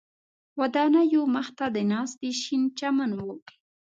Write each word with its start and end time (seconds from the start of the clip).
ودانیو 0.59 1.21
مخ 1.35 1.47
ته 1.57 1.65
د 1.75 1.77
ناستي 1.91 2.31
شین 2.41 2.63
چمن 2.79 3.09
و. 3.13 3.19